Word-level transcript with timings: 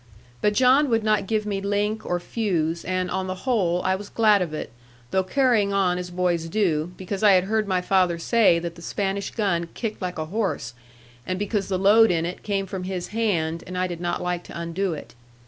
But 0.41 0.55
John 0.55 0.89
would 0.89 1.03
not 1.03 1.27
give 1.27 1.45
me 1.45 1.61
link 1.61 2.03
or 2.07 2.19
fuse, 2.19 2.83
and, 2.83 3.11
on 3.11 3.27
the 3.27 3.45
whole, 3.45 3.83
I 3.83 3.93
was 3.93 4.09
glad 4.09 4.41
of 4.41 4.51
it, 4.51 4.71
though 5.11 5.21
carrying 5.21 5.73
on 5.73 5.99
as 5.99 6.09
boys 6.09 6.49
do, 6.49 6.91
because 6.97 7.21
I 7.21 7.33
had 7.33 7.43
heard 7.43 7.67
my 7.67 7.81
father 7.81 8.17
say 8.17 8.57
that 8.57 8.73
the 8.73 8.81
Spanish 8.81 9.29
gun 9.29 9.67
kicked 9.75 10.01
like 10.01 10.17
a 10.17 10.25
horse, 10.25 10.73
and 11.23 11.37
because 11.37 11.67
the 11.67 11.77
load 11.77 12.09
in 12.09 12.25
it 12.25 12.41
came 12.41 12.65
from 12.65 12.85
his 12.85 13.09
hand, 13.09 13.63
and 13.67 13.77
I 13.77 13.85
did 13.85 14.01
not 14.01 14.23
like 14.23 14.43
to 14.45 14.59
undo 14.59 14.93
it. 14.95 15.13